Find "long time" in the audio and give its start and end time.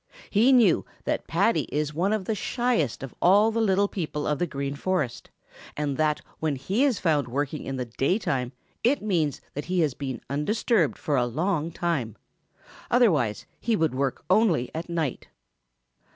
11.27-12.15